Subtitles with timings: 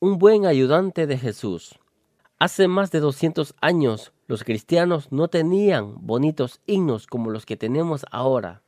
[0.00, 1.76] un buen ayudante de Jesús.
[2.38, 8.06] Hace más de 200 años los cristianos no tenían bonitos himnos como los que tenemos
[8.12, 8.62] ahora.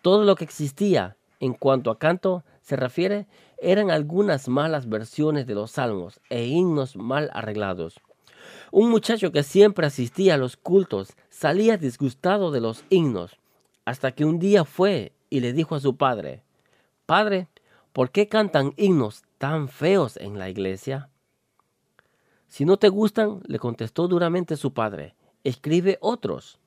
[0.00, 3.26] Todo lo que existía en cuanto a canto se refiere
[3.58, 8.00] eran algunas malas versiones de los salmos e himnos mal arreglados.
[8.70, 13.38] Un muchacho que siempre asistía a los cultos salía disgustado de los himnos,
[13.84, 16.44] hasta que un día fue y le dijo a su padre,
[17.06, 17.48] Padre,
[17.92, 21.08] ¿por qué cantan himnos tan feos en la iglesia?
[22.46, 25.14] Si no te gustan, le contestó duramente su padre,
[25.44, 26.60] escribe otros.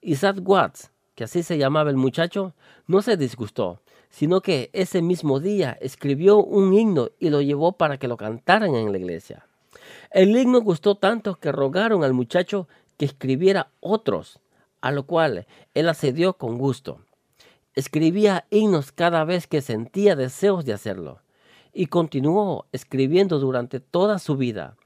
[0.00, 2.54] Isaac Watts, que así se llamaba el muchacho,
[2.86, 7.98] no se disgustó, sino que ese mismo día escribió un himno y lo llevó para
[7.98, 9.44] que lo cantaran en la iglesia.
[10.10, 14.40] El himno gustó tanto que rogaron al muchacho que escribiera otros,
[14.80, 17.00] a lo cual él accedió con gusto.
[17.74, 21.21] Escribía himnos cada vez que sentía deseos de hacerlo,
[21.72, 24.76] y continuó escribiendo durante toda su vida.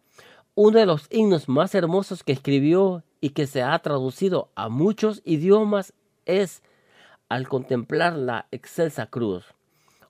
[0.55, 5.21] Uno de los himnos más hermosos que escribió y que se ha traducido a muchos
[5.25, 5.93] idiomas
[6.25, 6.63] es
[7.29, 9.45] Al contemplar la excelsa cruz.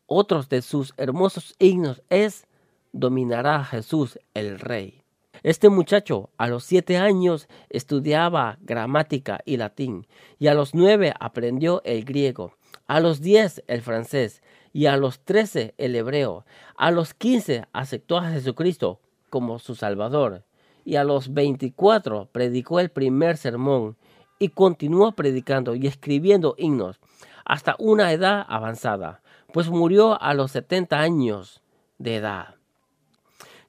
[0.07, 2.47] Otros de sus hermosos himnos es
[2.93, 5.03] Dominará Jesús el Rey.
[5.43, 10.07] Este muchacho a los siete años estudiaba gramática y latín,
[10.39, 12.55] y a los nueve aprendió el griego,
[12.87, 14.43] a los diez el francés,
[14.77, 16.45] y a los trece el hebreo,
[16.77, 20.43] a los quince aceptó a Jesucristo como su Salvador,
[20.85, 23.97] y a los veinticuatro predicó el primer sermón,
[24.39, 27.01] y continuó predicando y escribiendo himnos
[27.47, 31.63] hasta una edad avanzada, pues murió a los setenta años
[31.97, 32.57] de edad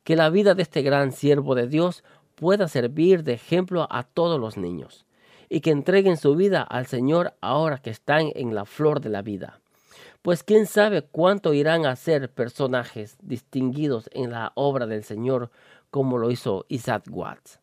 [0.04, 2.04] que la vida de este gran siervo de Dios
[2.36, 5.06] pueda servir de ejemplo a todos los niños
[5.48, 9.22] y que entreguen su vida al Señor ahora que están en la flor de la
[9.22, 9.62] vida.
[10.22, 15.52] Pues quién sabe cuánto irán a ser personajes distinguidos en la obra del Señor
[15.90, 17.60] como lo hizo Isaac Watts.